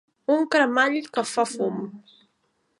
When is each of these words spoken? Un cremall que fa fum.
Un 0.35 0.39
cremall 0.55 0.97
que 1.17 1.25
fa 1.33 1.47
fum. 1.53 1.79